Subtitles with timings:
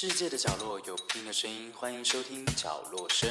[0.00, 3.28] 世界的角落有不同的声音，欢迎收听角落声。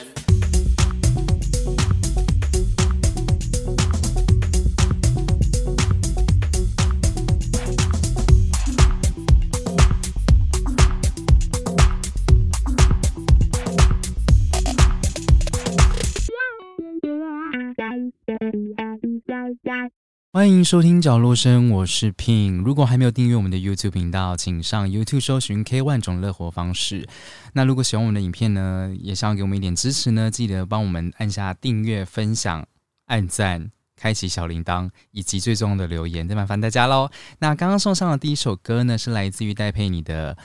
[20.38, 22.62] 欢迎收听角落声，我是 Pin。
[22.62, 27.10] 如果还没有订阅我们的 YouTube 频道，请上 YouTube 搜寻 K 万种乐活方式。
[27.54, 32.64] 那如果喜欢我们的影片呢，也想要给我们一点支持呢，记得帮我们按下订阅、分享、
[33.08, 37.10] 按赞、开启小铃铛，以及最重要的留言，再麻烦大家喽。
[37.40, 40.36] 那刚刚送上的第一首歌呢，是来自于戴佩妮的《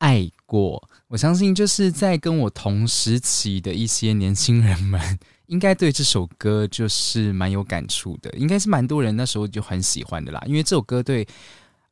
[0.00, 0.86] 爱过》。
[1.08, 5.18] 我相信就是在跟我同时期的一些年轻人们。
[5.46, 10.42] 应该对这首歌就是蛮有感触的，应该是蛮多人那时候就很喜欢的啦。
[10.46, 11.26] 因为这首歌对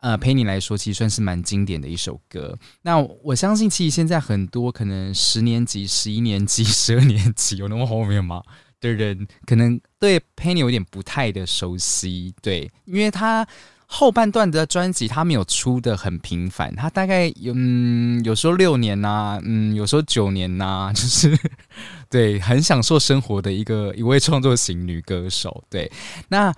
[0.01, 2.59] 呃陪你来说，其实算是蛮经典的一首歌。
[2.83, 8.43] 那我相信，其实现在很多可能十年级、十一年级、 十二年级有那么后面吗
[8.81, 12.35] 的人，可能对陪你有点不太的熟悉。
[12.41, 13.47] 对，因为他。
[13.95, 21.39] 后半段的专辑他没有出的很频繁，他大概有嗯有时候六年呐，嗯有时候九年呐， 就是
[22.11, 25.65] 对很享受生活的一个一位创作型女歌手。
[25.71, 25.91] 对，
[26.29, 26.53] 那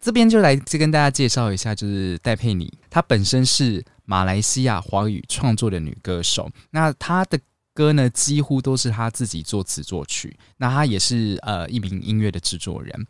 [0.00, 7.38] 这边就来再跟大家介绍一下，就是戴佩妮，她本身是马来西亚华语创作的女歌手，那她的
[7.74, 13.06] 歌呢几乎都是她自己作词作曲，那她也是呃一名音乐的制作人。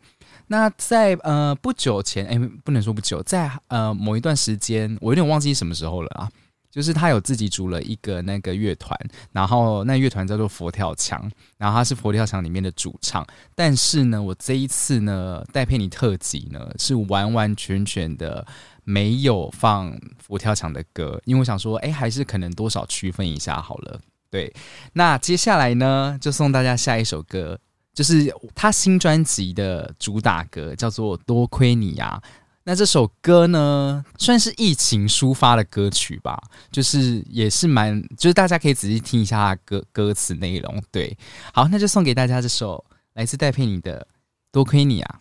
[0.47, 6.27] 那在呃不久前，哎，不能说不久，在呃某一段时间，我有点忘记什么时候了啊。
[6.71, 8.97] 就是他有自己组了一个那个乐团，
[9.31, 13.25] 然后那乐团叫做佛跳墙，然后他是佛跳墙里面的主唱。
[13.55, 18.45] 但是呢，我这一次呢，戴佩妮特辑呢，是完完全全的
[18.83, 23.99] 没有放佛跳墙的歌，因为我想说，哎，还是可能多少区分一下好了。
[24.29, 24.53] 对，
[24.93, 27.59] 那接下来呢，就送大家下一首歌。
[27.91, 32.21] 就是他新专辑的主打歌，叫做《多亏你呀》。
[32.69, 40.79] 那这首歌呢，算是疫情抒发的歌曲吧，就是也是蛮，就是大家可以仔细听一下歌歌词内容。
[40.91, 41.17] 对，
[41.51, 42.85] 好，那就送给大家这首
[43.15, 44.01] 来自戴佩妮的
[44.51, 45.15] 《多亏你啊》。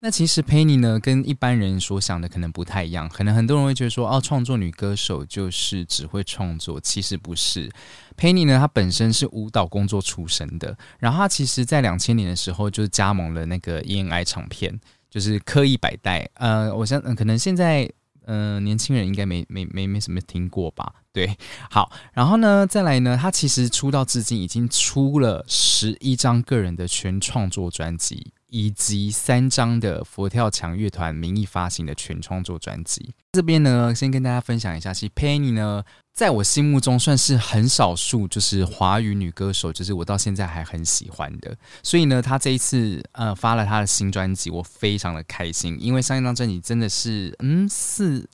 [0.00, 3.08] 那其实佩妮呢，跟一般人所想的可能不太一样。
[3.08, 7.70] 可能很多人会觉得说，哦，创作女歌手就是只会创作，其实不是。
[8.16, 16.28] 佩妮呢，她本身是舞蹈工作出身的，然后她其实在两千年的时候就加盟了那个 ENI 唱片，就是刻意百代。
[16.34, 17.90] 呃，我想可能现在
[18.24, 20.94] 呃年轻人应该没没没没什么听过吧？
[21.12, 21.36] 对，
[21.70, 28.32] 好，然后呢，再来呢，他其实出道至今已经出了十一张个人的全创作专辑。
[28.50, 33.14] 以及三张的佛跳墙乐团名义发行的全创作专辑。
[33.32, 41.56] 这边呢，先跟大家分享一下，其实 Penny 呢，在我心目中算是很少数，就是华语女歌手，就是我到现在还很喜欢的。
[41.82, 48.28] 所以呢，她这一次呃发了她的新专辑，我非常的开心，因为上一张专辑真的是嗯四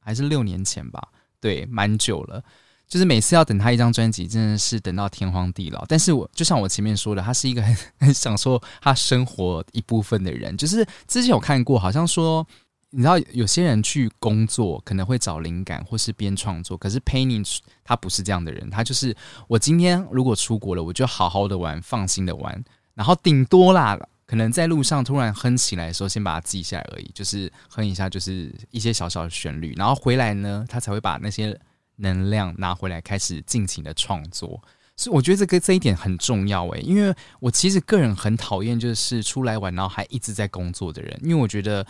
[0.00, 1.08] 还是六年前吧，
[1.40, 2.42] 对，蛮久了。
[2.88, 5.84] 就是每次要等他一张专辑，真的是等到天荒地老。
[5.88, 10.56] 但是我就像我前面说的，他是一个很很享受他生活一部分的人。
[10.56, 12.46] 就是之前有看过，好像说，
[12.90, 17.44] 你知道有些人去工作可能会找灵感或是编创作，可是 Penny
[17.82, 19.14] 他不是这样的人，他就是
[19.48, 22.64] 我今天如果出国了，我就好好的玩，放心的玩，
[22.94, 31.58] 然后顶多啦，可能在路上突然哼起来的时候，先把它记下来而已，就是哼一下，就是一些小小的旋律，然后回来呢，他才会把那些。
[31.96, 34.62] 能量拿回来，开始尽情的创作，
[34.96, 41.86] 所以我觉得这个这一点很重要诶，因为我其实个人很讨厌就是出来玩然后还一直在工作的人，因为我觉得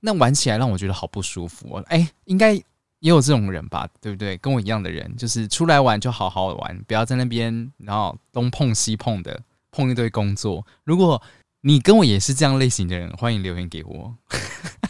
[0.00, 1.82] 那玩起来让我觉得好不舒服。
[1.86, 4.36] 哎，应该也有这种人吧，对不对？
[4.38, 9.40] 跟我一样的人，就是出来玩就好好玩，不要在那边然后东碰西碰的
[9.70, 10.64] 碰一堆工作。
[10.84, 11.20] 如果
[11.66, 14.14] 你跟我也是这样类型的人，欢迎留言给我。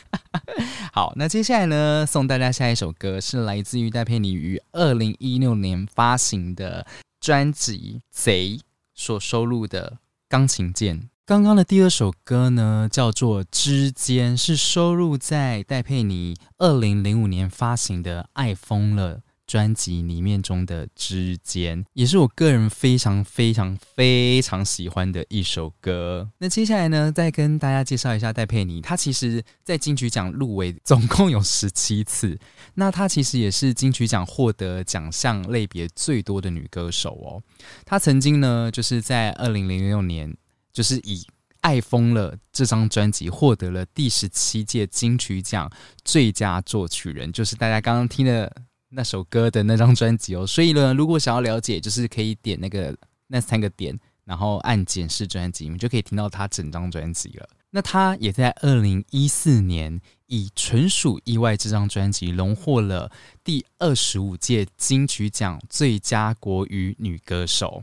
[0.93, 6.87] 好，那接下来呢，送大家下一首歌，是来自于戴佩妮于二零一六年发行的
[7.19, 8.59] 专辑《贼》
[8.95, 9.93] 所收录的
[10.29, 11.01] 《钢琴键》。
[11.25, 19.17] 刚刚的第二首歌呢，叫做《之间》，是收录在戴佩妮二零零五年发行的《爱疯了》。
[19.47, 26.29] 专辑里面中的之间，也是我个人非常非常非常喜欢的一首歌。
[26.39, 28.81] 那接下来呢，再跟大家介绍一下戴佩妮。
[28.81, 32.37] 她其实，在金曲奖入围总共有十七次。
[32.75, 37.43] 那她其实也是金曲奖获得奖项类别最多的女歌手哦。
[37.85, 40.37] 她曾经呢，就是在二零零六年，
[40.73, 41.21] 就是以
[41.61, 45.71] 《爱疯了》这张专辑获得了第十七届金曲奖
[46.05, 48.53] 最佳作曲人，就是大家刚刚听的。
[48.89, 50.47] 那首歌的那张专辑哦。
[50.47, 52.97] 所以呢，如果想要了解，就是可以点那个
[53.27, 57.49] 那三个点，然后按检视专辑，你们就可以听到他整张专辑了。
[57.71, 63.11] 那他也在二零一四年以《纯属意外》这张专辑荣获了
[63.45, 67.83] 第二十五届金曲奖最佳国语女歌手。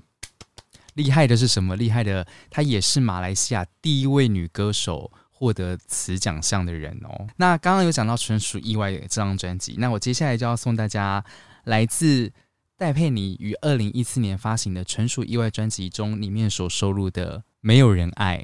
[0.95, 1.75] 厉害的是什么？
[1.75, 5.11] 厉害的，她也是马来西亚第一位女歌手
[5.43, 7.27] 获得此奖项的人哦。
[7.35, 11.21] 那刚刚有讲到《纯属意外》这张专辑，那我接下来就要送大家
[11.65, 12.31] 来自
[12.77, 18.37] 戴佩妮于二零一四年发行的《纯属意外》专辑中里面所收录的《没有人爱》。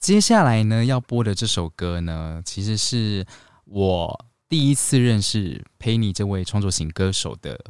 [0.00, 3.26] 接下来呢要播的这首歌呢，其实是
[3.66, 7.60] 我第一次认识佩妮这位创作型歌手的。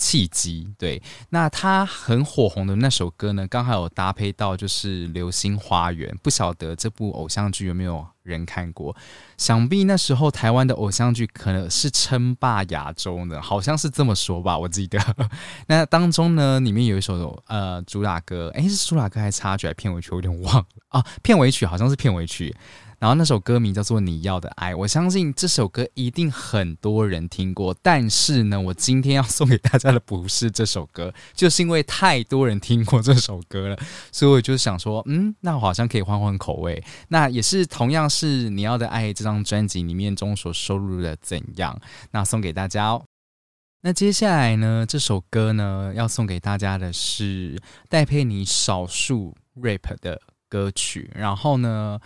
[0.00, 8.96] 契机对，那他很火红的那首歌呢，刚好有搭配到就是《流星花园》，不晓得这部偶像剧有没有人看过？
[9.36, 14.98] 想必那时候台湾的偶像剧可能是称霸亚洲呢，好像是这么说吧，我记得。
[15.68, 20.08] 那当中呢，里面有一首呃主打歌，诶，是主打歌还是插曲还片尾曲？
[20.12, 22.56] 我有点忘了啊，片尾曲好像是片尾曲。
[23.00, 27.74] 然后那首歌名叫做《你要的爱》，我相信这首歌一定很多人听过。
[27.80, 33.78] 但是呢，我今天要送给大家的不是这首歌， 就是因为太多人听过这首歌了，
[34.12, 36.84] 所以我就想说，嗯，那我好像可以换换口味。
[37.08, 41.80] 那也是同样是《你要的爱》这张专辑里面中所收录的怎样，
[42.10, 43.02] 那送给大家哦。
[43.80, 47.58] 那接下来呢，这首歌呢要送给大家的是
[47.88, 50.20] 戴佩妮少数 rap 的
[50.50, 51.98] 歌曲，然后呢。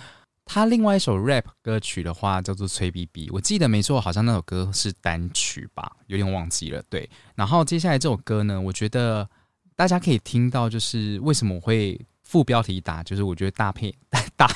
[0.46, 6.82] 他另外一首 rap 歌曲的话叫做《崔 B B》，我记得没错，好像那首歌是单曲吧，有点忘记了。
[6.90, 9.26] 对，然后接下来这首歌呢，我觉得
[9.74, 13.94] 大家可以听到，就是为什么我会副标题打，就是我觉得大佩
[14.36, 14.46] 大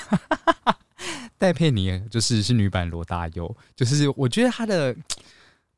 [1.39, 4.95] 戴佩妮就是是女版罗大佑，就是我觉得他的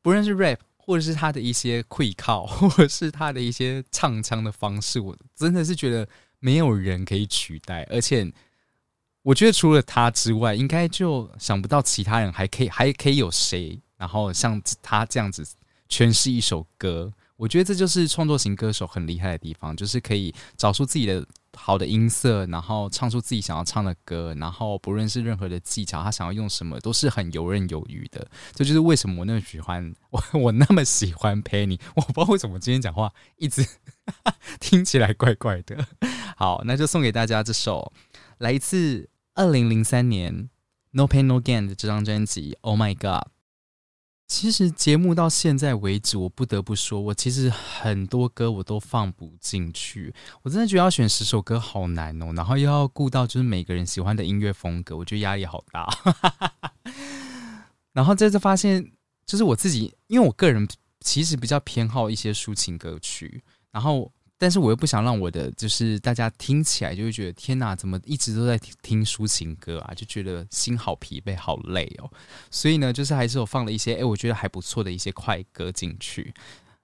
[0.01, 6.05] 不论是 rap 或者是他的一些会靠， 或者是他的一些唱腔的方式，我真的是觉得
[6.39, 8.29] 没有人可以取代，而且。
[9.23, 15.45] 我觉得除了他之外，应该就想不到其他人还可以还可以有谁，然后像他这样子
[15.89, 17.11] 诠释一首歌。
[17.37, 21.25] 我觉得这就是创作型歌手很厉害的地方，就是可以找出自己的
[21.55, 28.27] 好的音色，然后唱出自己想要唱的歌，然后不论是任何的技巧，他想要用什么都是很游刃有余的。
[28.53, 31.79] 这就是为什么我那么喜欢我我那么喜欢 Penny。
[31.95, 33.65] 我不知道为什么今天讲话一直
[34.61, 35.83] 听起来怪怪的。
[36.37, 37.91] 好，那就送给大家这首
[38.41, 39.07] 来自。
[39.33, 40.43] 二零零三年
[40.91, 43.05] 《No Pain No Gain》的这张专辑《Oh My God》，
[44.27, 50.13] 其实节目到现在为止，我不得不说，我其实很多歌我都放不进去。
[50.41, 55.87] 我真的觉得要选十首歌好难哦，然后又要顾到就是每个人喜欢的音乐风格，我觉得压力好大。
[57.93, 58.91] 然后这次发现，
[59.25, 60.67] 就是我自己，因为我个人
[60.99, 63.41] 其实比较偏好一些抒情歌曲，
[63.71, 64.11] 然后。
[64.41, 69.93] 但是我又不想让我的就是大家听起来就会觉得天哪，怎么一直都在听抒情歌啊？
[69.93, 72.09] 就觉得心好疲惫、好累哦。
[72.49, 76.33] 所以呢，就是还是有放了一些哎，我觉得还不错的一些快歌进去。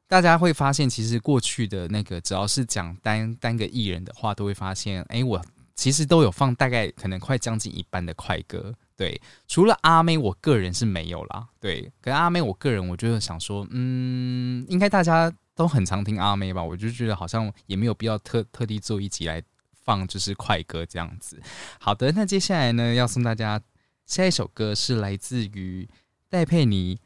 [0.08, 5.44] 大家会发现，其实过去的那个只要是讲单单个艺人的话，都会发现哎，我
[5.74, 8.72] 其实都有放大概可能快将近一半的快歌。
[8.96, 11.48] 对，除了阿妹，我个人是没有啦。
[11.60, 15.34] 对，可阿妹，我个人我就想说，嗯，应该大家。
[15.58, 19.44] 都很常听阿妹吧，我就觉得好像也没有必要特特地做一集来
[19.84, 21.42] 放，就是快歌这样子。
[21.80, 23.60] 好的，那接下来呢，要送大家
[24.06, 25.90] 下一首歌是来自于
[26.30, 27.00] 戴佩妮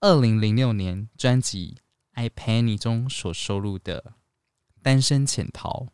[0.00, 1.74] 二零零六年专辑
[2.12, 4.00] 《I Penny》中所收录的
[4.80, 5.86] 《单身潜逃》。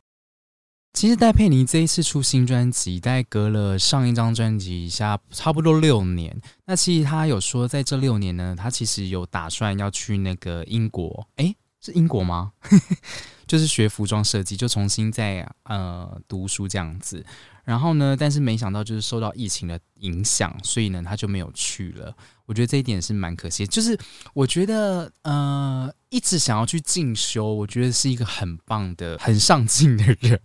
[0.92, 6.38] 其实戴佩妮这一次出新专辑，大概隔了上一张专辑下差不多六年。
[6.66, 11.56] 那其实他有说，在这六年呢，他其实有打算要去那个英国，诶。
[11.82, 12.52] 是英国吗？
[13.46, 17.22] 就是学服装设计，就重新在呃读书这样子。
[17.64, 22.16] 然后呢，但是没想到就是受到疫情的影响，所以呢他就没有去了。
[22.46, 23.66] 我觉得这一点是蛮可惜。
[23.66, 23.98] 就是
[24.32, 30.40] 我觉得呃一直想要去进修，我觉得是一个很棒的、很上进的人。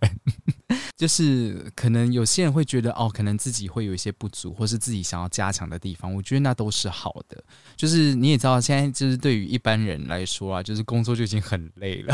[0.98, 6.12] 就是可能有些人会觉得哦，可能自己会有一些不足，或是自己想要加强的地方。
[6.12, 7.40] 我觉得那都是好的。
[7.76, 12.12] 就是你也知道，现在就是对于一般人来说啊，就是工作就已经很累了，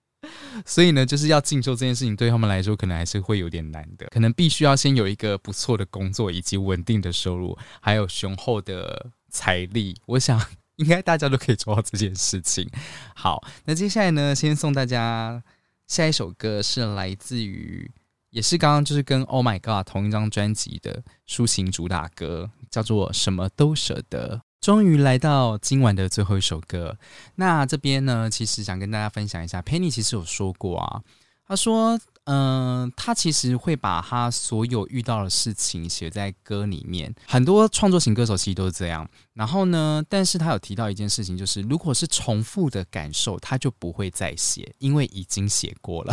[0.64, 4.06] 所以呢，就是要进修这件事情对他们来说，可能还是会有点难的。
[4.06, 9.94] 可能必须要先有一个不错的工作，以及稳定的收入，还有雄厚的财力。
[10.06, 10.42] 我想
[10.76, 12.66] 应该大家都可以做到这件事情。
[13.14, 15.42] 好，那接下来呢，先送大家
[15.86, 17.90] 下一首歌，是来自于。
[18.36, 24.36] 也是刚刚就是跟 Oh My God 同一张专辑的抒情主打歌，叫做《什么都舍得》。
[24.60, 26.98] 终于来到今晚的最后一首歌。
[27.36, 31.00] 那这边呢，其实想跟大家分享一下，Penny 其实有说过啊，
[31.48, 37.14] 他说，嗯，他其实会把他所有遇到的事情写在歌里面。
[37.26, 39.08] 很多创作型歌手其实都是这样。
[39.32, 46.12] 然后呢，但是他有提到一件事情，就是如果是重复的感受，他就不会再写，因为已经写过了。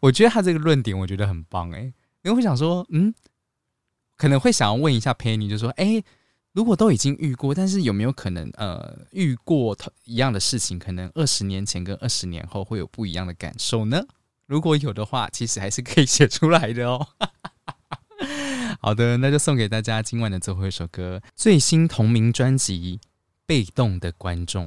[0.00, 1.80] 我觉得他这个论点，我觉得很棒哎。
[2.22, 3.14] 因为我想说，嗯，
[4.16, 6.02] 可能会想要问一下 Penny，就说，哎。
[6.52, 14.02] 如果都已经遇过，但是有没有可能呃遇过一样的事情，可能二十年前跟二十年后会有不一样的感受呢？
[14.46, 17.06] 如果有的话，其实还是可以写出来的哦。
[18.80, 23.00] 好的，那就送给大家今晚的最后一首歌，最新同名专辑
[23.44, 24.66] 《被动的观众》。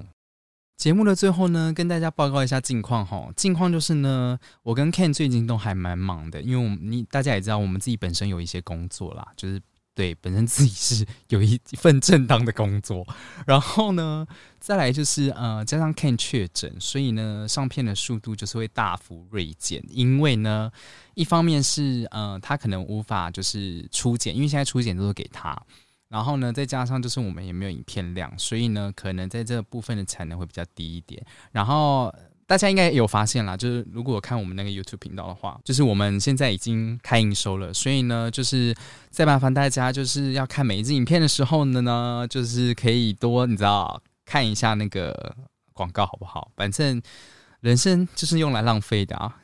[0.79, 3.29] 节目的最后呢，跟大家报告一下近况哈。
[3.35, 9.61] 近况就是呢，我跟 Ken 最近都还蛮忙的，因为我们你大家也知道，我们自己本身有一些工作啦，就是。
[9.95, 13.05] 对，本身自己是有一份正当的工作，
[13.45, 14.25] 然后呢，
[14.57, 19.83] 再来就是呃，加上 Ken 确诊，所以呢，上片的速度就是会大幅锐减。
[19.89, 20.71] 因为呢，
[21.15, 25.61] 一方面是呃，他可能无法就是初剪，因为现在初剪都是给他，
[26.09, 31.23] 然后呢，再加上就是我们也没有影片量，所以呢，可能在这部分的产能会比较低一点。
[31.51, 32.13] 然后。
[32.49, 38.75] 大家应该有发现啦，就是如果看我们那个 YouTube 频道的话，就是我们现在已经开营收了，所以呢，就是
[39.11, 45.35] 再麻烦大家，就是要看每一支影片的时候呢，呢，就是可以多你知道看一下那个
[45.73, 46.49] 广告好不好？
[46.55, 46.99] 反正
[47.59, 49.37] 人生就是用来浪费的啊，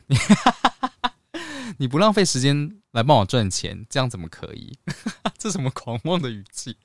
[1.78, 4.78] 你不浪费时间来帮我赚钱，这样怎么可以？
[5.38, 6.78] 这什么狂妄的语气？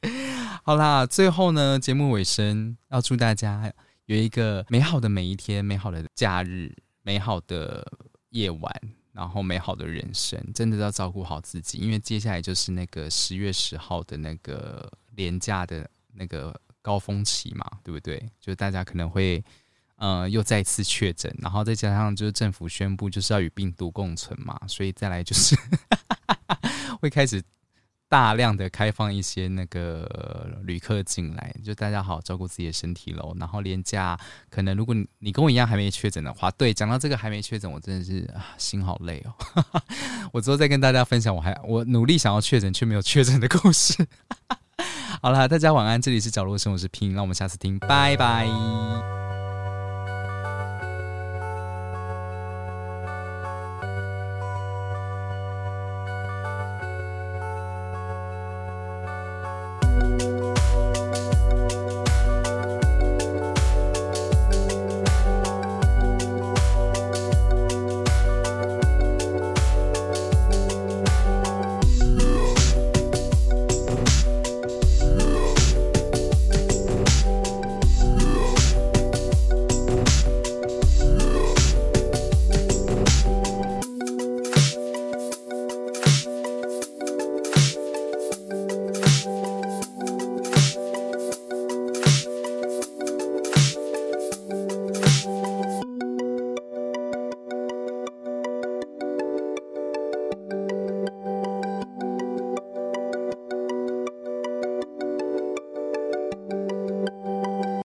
[0.64, 3.72] 好啦，最后呢，节目尾声要祝大家。
[4.06, 7.86] 有一个美好的每一天，美好的假日，美好的
[8.30, 8.74] 夜晚，
[9.12, 18.20] 然后美好的人生，真的要照顾好自己，因为接下来就是那个十月十号的那个廉价的那个高峰期嘛，对不对？
[18.40, 19.44] 就大家可能会
[20.00, 25.56] 呃又再次确诊，然后再加上就是政府宣布就是要与病毒共存嘛，所以再来就是
[27.00, 27.40] 会开始。
[28.10, 33.32] 大量的开放一些那个旅客进来，就大家好好照顾自己的身体喽。
[33.38, 34.18] 然后廉价
[34.50, 39.82] 可能如果你跟我一样还没确诊的话，对，讲到这个还没确诊，我真的是啊心好累哦。
[40.34, 44.04] 我之后再跟大家分享，我还我努力想要确诊却没有确诊的故事。
[45.22, 49.29] 好了，大家晚安，这里是角落生，我是拼，那我们下次听，拜拜。